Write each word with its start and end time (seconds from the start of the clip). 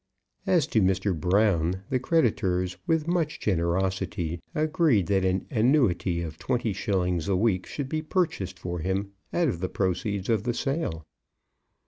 As 0.47 0.65
to 0.65 0.81
Mr. 0.81 1.15
Brown, 1.15 1.83
the 1.91 1.99
creditors 1.99 2.75
with 2.87 3.07
much 3.07 3.39
generosity 3.39 4.41
agreed 4.55 5.05
that 5.05 5.23
an 5.23 5.45
annuity 5.51 6.23
of 6.23 6.39
20_s._ 6.39 7.29
a 7.29 7.35
week 7.35 7.67
should 7.67 7.87
be 7.87 8.01
purchased 8.01 8.57
for 8.57 8.79
him 8.79 9.11
out 9.31 9.47
of 9.47 9.59
the 9.59 9.69
proceeds 9.69 10.27
of 10.27 10.41
the 10.41 10.55
sale. 10.55 11.05